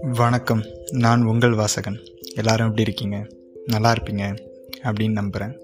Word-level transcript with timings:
வணக்கம். 0.00 0.62
நான் 0.90 1.24
உங்கள் 1.24 1.50
வாசகன். 1.50 1.98
எல்லாரும் 2.36 2.64
எப்படி 2.64 2.82
இருக்கீங்க? 2.82 3.26
நல்லா 3.66 3.92
இருப்பீங்க 3.92 4.36
அப்படின்னு 4.82 5.10
நம்புகிறேன் 5.10 5.60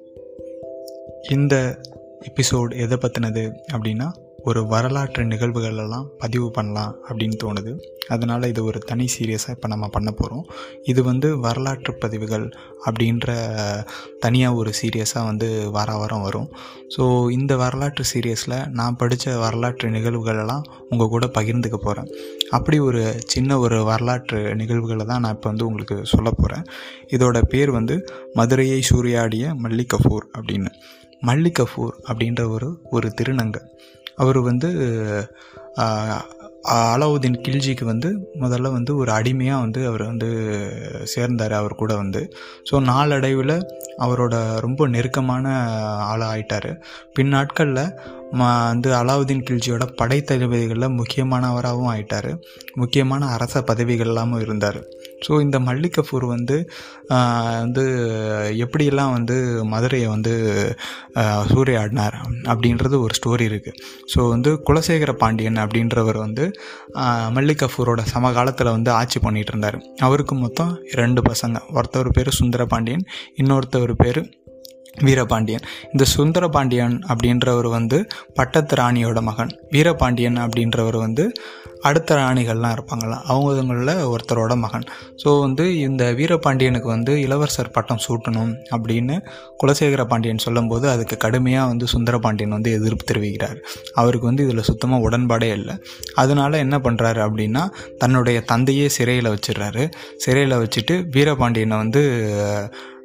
இந்த 1.31 1.79
எபிசோட் 2.21 2.81
எதை 2.81 2.97
பற்றினது 2.97 3.53
அப்படின்னா 3.73 4.11
ஒரு 4.49 4.61
வரலாற்று 4.73 5.23
நிகழ்வுகளெல்லாம் 5.33 6.09
பதிவு 6.23 6.49
பண்ணலாம் 6.57 6.93
அப்படின்னு 7.09 7.37
தோணுது. 7.45 7.73
அதனால் 8.15 8.49
இது 8.53 8.61
ஒரு 8.71 8.79
தனி 8.91 9.07
சீரியஸாக 9.15 9.55
இப்போ 9.57 9.69
நம்ம 9.73 9.87
பண்ண 9.97 10.11
போகிறோம் 10.19 10.45
இது 10.91 11.01
வந்து 11.09 11.29
வரலாற்று 11.47 11.93
பதிவுகள் 12.03 12.47
அப்படின்ற 12.87 13.27
தனியாக 14.25 14.59
ஒரு 14.61 14.71
சீரியஸாக 14.81 15.25
வந்து 15.31 15.49
வார 15.77 15.97
வாரம் 16.01 16.25
வரும். 16.27 16.49
ஸோ 16.95 17.03
இந்த 17.39 17.53
வரலாற்று 17.63 18.05
சீரியஸில் 18.13 18.57
நான் 18.79 18.99
படித்த 19.03 19.37
வரலாற்று 19.45 19.89
நிகழ்வுகளெல்லாம் 19.97 20.65
உங்கள் 20.93 21.13
கூட 21.15 21.27
பகிர்ந்துக்க 21.39 21.79
போகிறேன் 21.87 22.09
அப்படி 22.59 22.79
ஒரு 22.89 23.03
சின்ன 23.35 23.59
ஒரு 23.65 23.79
வரலாற்று 23.91 24.41
நிகழ்வுகளை 24.63 25.07
தான் 25.11 25.23
நான் 25.25 25.37
இப்போ 25.39 25.51
வந்து 25.53 25.69
உங்களுக்கு 25.71 25.99
சொல்ல 26.15 26.29
போகிறேன் 26.39 26.65
இதோட 27.17 27.39
பேர் 27.55 27.73
வந்து 27.79 27.97
மதுரையை 28.41 28.81
சூறையாடிய 28.91 29.45
மல்லிகபூர் 29.65 30.27
அப்படின்னு. 30.39 30.73
மல்லிகபூர் 31.29 31.95
அப்படின்ற 32.09 32.43
ஒரு 32.55 32.69
ஒரு 32.97 33.09
திருநங்கை. 33.19 33.63
அவர் 34.19 34.41
வந்து 34.41 34.71
அலாவுதீன் 36.93 37.39
கில்ஜிக்கு 37.45 37.85
வந்து 37.85 38.09
முதல்ல 38.41 38.71
வந்து 38.73 38.93
ஒரு 38.97 39.11
அடிமையாக 39.13 39.63
வந்து 39.65 39.81
அவர் 39.87 40.03
வந்து 40.03 40.29
சேர்ந்தார் 41.05 41.53
அவர் 41.53 41.75
கூட 41.75 41.93
வந்து. 41.97 42.21
ஸோ 42.71 42.77
நாளடைவில் 42.83 43.55
அவரோட 43.99 44.35
ரொம்ப 44.61 44.89
நெருக்கமான 44.89 45.45
ஆளாக 46.11 46.31
ஆயிட்டார். 46.35 46.71
பின் 47.15 47.29
நாட்களில் 47.29 47.85
ம 48.33 48.49
வந்து 48.71 48.89
அலாவுதீன் 48.93 49.45
கில்ஜியோட 49.49 49.85
படைத்தளபதிகளில் 50.01 50.97
முக்கியமானவராகவும் 50.99 51.93
ஆயிட்டார். 51.95 52.31
முக்கியமான 52.75 53.27
அரச 53.37 53.61
பதவிகள்லாமும் 53.61 54.45
இருந்தார். 54.47 54.81
ஸோ 55.27 55.33
இந்த 55.41 55.59
மல்லிகப்பூர் 55.59 56.27
வந்து 56.35 56.57
வந்து 57.61 57.85
எப்படியெல்லாம் 58.65 59.13
வந்து 59.17 59.37
மதுரையை 59.73 60.09
வந்து 60.09 60.33
சூறையாடினார் 61.53 62.17
அப்படின்றது 62.51 62.97
ஒரு 63.05 63.15
ஸ்டோரி 63.19 63.45
இருக்குது 63.51 63.79
ஸோ 64.15 64.29
வந்து 64.29 64.51
குலசேகர 64.69 65.13
பாண்டியன் 65.23 65.61
அப்படின்றவர் 65.65 66.19
வந்து 66.27 66.45
மல்லிகப்பூரோட 67.37 68.03
சமகாலத்தில் 68.15 68.75
வந்து 68.77 68.91
ஆட்சி 68.91 69.19
பண்ணிகிட்டு 69.25 69.53
இருந்தார். 69.55 69.79
அவருக்கு 70.07 70.35
மொத்தம் 70.35 70.73
ரெண்டு 71.01 71.23
பசங்க. 71.31 71.57
ஒருத்தவர் 71.79 72.15
பேர் 72.17 72.37
சுந்தர 72.41 72.63
பாண்டியன் 72.65 73.05
இன்னொருத்தவர் 73.43 73.95
பேர் 74.03 74.21
வீரபாண்டியன். 75.07 75.65
இந்த 75.93 76.05
சுந்தர 76.17 76.45
பாண்டியன் 76.49 76.97
அப்படின்றவர் 77.13 77.69
வந்து 77.77 77.99
பட்டத்து 78.35 78.77
ராணியோட 78.77 79.21
மகன். 79.21 79.53
வீரபாண்டியன் 79.71 80.39
அப்படின்றவர் 80.45 80.99
வந்து 81.07 81.25
அடுத்த 81.89 82.15
ராணிகள்லாம் 82.17 82.73
இருப்பாங்களாம் 82.77 83.25
அவங்கவுங்களில் 83.33 83.93
ஒருத்தரோட 84.13 84.53
மகன். 84.57 84.87
ஸோ 85.23 85.29
வந்து 85.41 85.65
இந்த 85.79 86.05
வீரபாண்டியனுக்கு 86.13 86.89
வந்து 86.95 87.13
இளவரசர் 87.21 87.71
பட்டம் 87.71 88.03
சூட்டணும் 88.07 88.53
அப்படின்னு 88.77 89.17
குலசேகர 89.63 90.05
பாண்டியன் 90.05 90.45
சொல்லும்போது 90.47 90.91
அதுக்கு 90.91 91.17
கடுமையாக 91.17 91.69
வந்து 91.69 91.87
சுந்தர 91.87 92.19
பாண்டியன் 92.19 92.57
வந்து 92.57 92.73
எதிர்ப்பு 92.79 93.07
தெரிவிக்கிறார். 93.13 93.59
அவருக்கு 93.95 94.27
வந்து 94.27 94.45
இதில் 94.47 94.69
சுத்தமாக 94.71 95.09
உடன்பாடே 95.09 95.51
இல்லை. 95.59 95.77
அதனால 96.15 96.59
என்ன 96.59 96.79
பண்ணுறாரு 96.79 97.23
அப்படின்னா 97.29 97.65
தன்னுடைய 97.99 98.41
தந்தையே 98.41 98.89
சிறையில் 98.89 99.33
வச்சிடுறாரு. 99.35 99.85
சிறையில் 100.17 100.61
வச்சுட்டு 100.65 100.97
வீரபாண்டியனை 101.17 101.77
வந்து 101.77 102.03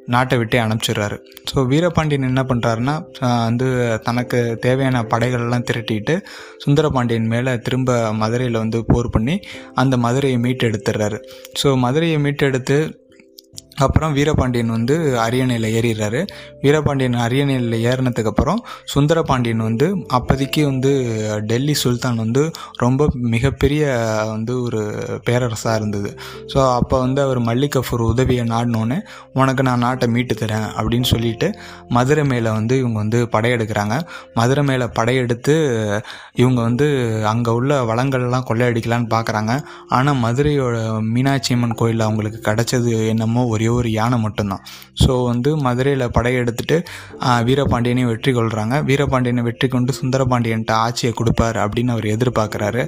நாட்டை 0.06 0.38
விட்டே 0.38 0.58
அனுப்பிச்சிடுறாரு. 0.58 1.16
ஸோ 1.50 1.66
வீரபாண்டியன் 1.66 2.28
என்ன 2.28 2.42
பண்ணுறாருன்னா 2.42 2.94
வந்து 3.44 3.98
தனக்கு 4.02 4.58
தேவையான 4.60 5.02
படைகளெல்லாம் 5.02 5.66
திரட்டிட்டு 5.70 6.16
சுந்தரபாண்டியன் 6.64 7.26
மேலே 7.26 7.58
திரும்ப 7.58 8.12
மதுரையில் 8.12 8.58
வந்து 8.58 8.84
போர் 8.84 9.10
பண்ணி 9.10 9.40
அந்த 9.74 9.96
மதுரையை 9.96 10.38
மீட்டு 10.38 10.68
எடுத்துடுறாரு 10.70 11.20
ஸோ 11.62 11.76
மதுரையை 11.76 12.18
மீட்டு 12.18 12.46
எடுத்து 12.46 12.78
அப்புறம் 13.76 14.12
வீரபாண்டியன் 14.12 14.66
வந்து 14.66 15.18
அரியணையில் 15.18 15.68
ஏறிடுறாரு. 15.78 16.20
வீரபாண்டியன் 16.60 17.14
அரியணையில் 17.14 17.76
ஏறினதுக்கப்புறம் 17.90 18.60
சுந்தரபாண்டியன் 18.84 19.58
வந்து 19.58 19.86
அப்போதைக்கு 20.06 20.64
வந்து 20.64 20.92
டெல்லி 21.40 21.74
சுல்தான் 21.74 22.16
வந்து 22.16 22.50
ரொம்ப 22.76 23.08
மிகப்பெரிய 23.12 23.82
வந்து 24.26 24.62
ஒரு 24.62 24.82
பேரரசாக 25.24 25.74
இருந்தது. 25.76 26.18
ஸோ 26.54 26.74
அப்போ 26.74 26.98
வந்து 26.98 27.22
அவர் 27.22 27.40
மல்லிகஃபூர் 27.40 28.04
உதவியை 28.12 28.44
நாடினோன்னே 28.44 28.98
உனக்கு 29.32 29.62
நான் 29.62 29.78
நாட்டை 29.78 30.08
மீட்டு 30.08 30.34
தரேன் 30.34 30.68
அப்படின்னு 30.76 31.02
சொல்லிட்டு 31.02 31.50
மதுரை 31.88 32.24
மேலே 32.24 32.50
வந்து 32.50 32.78
இவங்க 32.78 32.98
வந்து 32.98 33.28
படையெடுக்கிறாங்க. 33.32 33.96
மதுரை 34.34 34.64
மேலே 34.64 34.86
படையெடுத்து 34.86 35.56
இவங்க 36.34 36.60
வந்து 36.62 36.86
அங்கே 37.26 37.50
உள்ள 37.50 37.82
வளங்கள்லாம் 37.84 38.48
கொள்ளையடிக்கலான்னு 38.48 39.08
பார்க்குறாங்க 39.14 39.52
ஆனால் 39.88 40.20
மதுரையோட 40.24 40.76
மீனாட்சி 41.00 41.54
அம்மன் 41.54 41.74
கோயிலில் 41.74 42.00
அவங்களுக்கு 42.00 42.40
கிடச்சது 42.50 43.06
என்னமோ 43.08 43.46
ஒரு 43.46 43.63
ஒரு 43.78 43.90
யானை 43.98 44.18
மட்டும்தான். 44.24 44.62
ஸோ 45.02 45.12
வந்து 45.30 45.50
மதுரையில் 45.66 46.06
படையெடுத்துட்டு 46.16 46.78
வீரபாண்டியனையும் 47.48 48.12
வெற்றி 48.12 48.32
கொள்கிறாங்க 48.38 48.76
வீரபாண்டியனை 48.90 49.44
வெற்றி 49.48 49.68
கொண்டு 49.68 49.94
சுந்தரபாண்டியன்ட்ட 50.00 50.72
ஆட்சியை 50.86 51.12
கொடுப்பார் 51.20 51.58
அப்படின்னு 51.64 51.94
அவர் 51.96 52.08
எதிர்பார்க்குறாரு. 52.16 52.84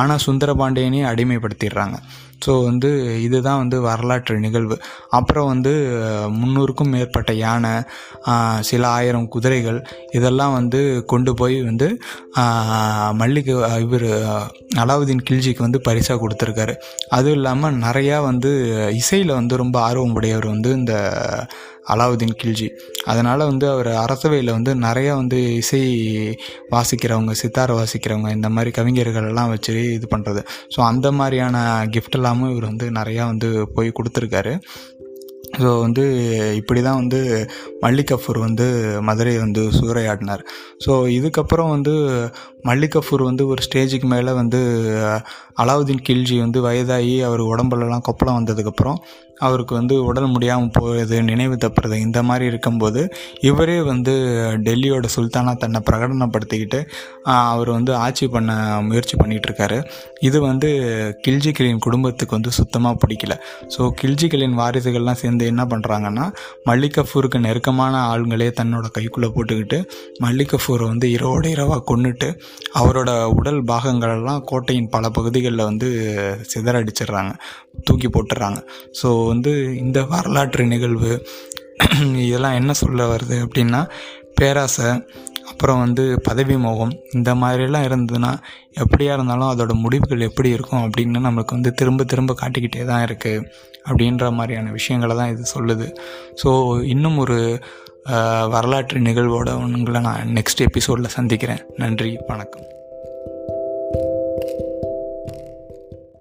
ஆனால் 0.00 0.24
சுந்தரபாண்டியனையும் 0.26 1.10
அடிமைப்படுத்திடுறாங்க. 1.12 1.98
ஸோ 2.44 2.52
வந்து 2.68 2.90
இதுதான் 3.26 3.60
வந்து 3.62 3.76
வரலாற்று 3.88 4.34
நிகழ்வு. 4.44 4.76
அப்புறம் 5.18 5.48
வந்து 5.52 5.72
முந்நூறுக்கும் 6.40 6.92
மேற்பட்ட 6.94 7.32
யானை 7.44 7.72
சில 8.70 8.82
ஆயிரம் 8.98 9.28
குதிரைகள் 9.34 9.80
இதெல்லாம் 10.18 10.56
வந்து 10.58 10.80
கொண்டு 11.12 11.34
போய் 11.40 11.56
வந்து 11.68 11.88
மல்லிகை 13.22 13.56
இவர் 13.86 14.08
அலாவுதீன் 14.82 15.26
கில்ஜிக்கு 15.28 15.66
வந்து 15.66 15.80
பரிசாக 15.88 16.20
கொடுத்துருக்காரு. 16.22 16.74
அதுவும் 17.16 17.38
இல்லாமல் 17.38 17.80
நிறையா 17.86 18.18
வந்து 18.30 18.52
இசையில் 19.00 19.38
வந்து 19.40 19.56
ரொம்ப 19.64 19.76
ஆர்வம் 19.88 20.16
உடையவர் 20.20 20.54
வந்து 20.54 20.72
இந்த 20.80 20.94
அலாவுதீன் 21.92 22.36
கில்ஜி. 22.42 22.68
அதனால் 23.04 23.48
வந்து 23.50 23.66
அவர் 23.74 23.90
அரசவையில் 24.04 24.52
வந்து 24.56 24.74
நிறையா 24.86 25.12
வந்து 25.22 25.38
இசை 25.62 25.82
வாசிக்கிறவங்க 26.74 27.34
சித்தாரை 27.42 27.76
வாசிக்கிறவங்க 27.80 28.30
இந்த 28.38 28.50
மாதிரி 28.56 28.72
கவிஞர்கள் 28.78 29.28
எல்லாம் 29.32 29.52
வச்சு 29.54 29.74
இது 29.98 30.08
பண்ணுறது 30.16 30.42
ஸோ 30.76 30.80
அந்த 30.90 31.10
மாதிரியான 31.12 31.56
கிஃப்ட் 31.96 32.18
எல்லாமும் 32.20 32.52
இவர் 32.54 32.70
வந்து 32.72 32.88
நிறையா 33.00 33.26
வந்து 33.32 33.50
போய் 33.76 33.96
கொடுத்துருக்காரு. 33.98 34.54
ஸோ 35.58 35.70
வந்து 35.84 36.04
இப்படி 36.60 36.80
தான் 36.86 37.00
வந்து 37.02 37.20
மல்லிகஃபூர் 37.84 38.38
வந்து 38.46 38.66
மதுரையை 39.08 39.40
வந்து 39.44 39.62
சூறையாடினார். 39.78 40.42
ஸோ 40.84 40.92
இதுக்கப்புறம் 41.18 41.72
வந்து 41.76 41.94
மல்லிகஃபூர் 42.68 43.22
வந்து 43.30 43.44
ஒரு 43.52 43.60
ஸ்டேஜுக்கு 43.66 44.08
மேலே 44.14 44.32
வந்து 44.40 44.60
அலாவுதீன் 45.62 46.06
கில்ஜி 46.08 46.36
வந்து 46.44 46.58
வயதாகி 46.68 47.16
அவர் 47.28 47.42
உடம்புலலாம் 47.52 48.06
கொப்பளம் 48.08 48.38
வந்ததுக்கப்புறம் 48.38 49.00
அவருக்கு 49.46 49.74
வந்து 49.78 49.94
உடல் 50.08 50.32
முடியாமல் 50.32 50.72
போகிறது 50.76 51.16
நினைவு 51.28 51.54
தப்புறது 51.62 51.96
இந்த 52.06 52.20
மாதிரி 52.28 52.44
இருக்கும்போது 52.50 53.02
இவரே 53.48 53.76
வந்து 53.90 54.14
டெல்லியோட 54.66 55.06
சுல்தானாக 55.14 55.56
தன்னை 55.62 55.80
பிரகடனப்படுத்திக்கிட்டு 55.86 56.80
அவர் 57.52 57.70
வந்து 57.76 57.92
ஆட்சி 58.06 58.26
பண்ண 58.34 58.50
முயற்சி 58.88 59.14
பண்ணிகிட்ருக்காரு. 59.20 59.78
இது 60.28 60.38
வந்து 60.48 60.68
கில்ஜிகளின் 61.26 61.82
குடும்பத்துக்கு 61.86 62.36
வந்து 62.38 62.52
சுத்தமாக 62.58 63.00
பிடிக்கல. 63.04 63.36
ஸோ 63.76 63.80
கில்ஜிகளின் 64.02 64.58
வாரிசுகள்லாம் 64.60 65.20
சேர்ந்து 65.22 65.39
வந்து 65.40 65.50
என்ன 65.52 65.64
பண்ணுறாங்கன்னா 65.64 66.24
மல்லிகஃபூருக்கு 66.68 67.38
நெருக்கமான 67.38 67.94
ஆளுங்களே 68.12 68.48
தன்னோட 68.60 68.86
கைக்குள்ளே 68.98 69.28
போட்டுக்கிட்டு 69.34 69.78
மல்லிக் 70.18 70.56
வந்து 70.68 71.06
இரவோட 71.08 71.46
இரவாக 71.46 71.84
கொண்டுட்டு 71.90 72.28
அவரோட 72.74 73.10
உடல் 73.30 73.60
பாகங்களெல்லாம் 73.64 74.42
கோட்டையின் 74.44 74.88
பல 74.88 75.10
பகுதிகளில் 75.10 75.64
வந்து 75.64 75.88
சிதறடிச்சிடுறாங்க 76.54 77.32
தூக்கி 77.84 78.08
போட்டுடுறாங்க. 78.08 78.58
ஸோ 79.02 79.26
வந்து 79.26 79.52
இந்த 79.74 80.02
வரலாற்று 80.04 80.66
நிகழ்வு 80.66 81.12
இதெல்லாம் 82.24 82.54
என்ன 82.54 82.72
சொல்ல 82.72 83.04
வருது 83.06 83.36
அப்படின்னா 83.44 83.78
பேராசை 84.40 84.88
அப்புறம் 85.50 85.82
வந்து 85.84 86.04
பதவி 86.28 86.56
மோகம் 86.64 86.94
இந்த 87.18 87.30
மாதிரிலாம் 87.42 87.86
இருந்ததுன்னா 87.88 88.32
எப்படியா 88.82 89.12
இருந்தாலும் 89.16 89.50
அதோட 89.52 89.74
முடிவுகள் 89.84 90.26
எப்படி 90.28 90.50
இருக்கும் 90.56 90.84
அப்படின்னு 90.86 91.24
நம்மளுக்கு 91.26 91.56
வந்து 91.58 91.72
திரும்ப 91.80 92.06
திரும்ப 92.12 92.34
காட்டிக்கிட்டே 92.42 92.84
தான் 92.92 93.04
இருக்குது 93.08 93.46
அப்படின்ற 93.88 94.26
மாதிரியான 94.38 94.72
விஷயங்களை 94.78 95.16
தான் 95.20 95.32
இது 95.34 95.46
சொல்லுது. 95.56 95.88
ஸோ 96.42 96.50
இன்னும் 96.94 97.20
ஒரு 97.26 97.38
வரலாற்று 98.56 99.00
நிகழ்வோட 99.08 99.50
உங்களை 99.64 100.02
நான் 100.08 100.34
நெக்ஸ்ட் 100.38 100.66
எபிசோடில் 100.68 101.16
சந்திக்கிறேன். 101.18 101.64
நன்றி 101.84 102.12
வணக்கம். 102.32 102.66